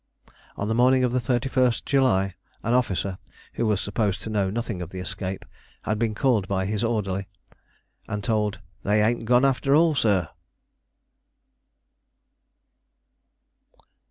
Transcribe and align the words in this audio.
On 0.57 0.67
the 0.67 0.73
morning 0.73 1.03
of 1.03 1.11
the 1.11 1.19
31st 1.19 1.85
July 1.85 2.33
an 2.63 2.73
officer, 2.73 3.19
who 3.53 3.67
was 3.67 3.79
supposed 3.79 4.19
to 4.23 4.31
know 4.31 4.49
nothing 4.49 4.81
of 4.81 4.89
the 4.89 4.97
escape, 4.97 5.45
had 5.83 5.99
been 5.99 6.15
called 6.15 6.47
by 6.47 6.65
his 6.65 6.83
orderly 6.83 7.27
and 8.07 8.23
told, 8.23 8.61
"They 8.81 9.03
ain't 9.03 9.25
gone 9.25 9.45
after 9.45 9.75
all, 9.75 9.93
sir!" 9.93 10.29